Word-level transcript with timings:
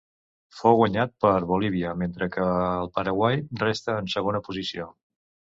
Fou 0.59 0.77
guanyat 0.79 1.11
per 1.25 1.33
Bolívia, 1.51 1.91
mentre 2.03 2.29
que 2.37 2.47
el 2.79 2.91
Paraguai 2.97 3.41
restà 3.67 3.99
en 4.07 4.11
segona 4.19 4.43
posició. 4.49 4.91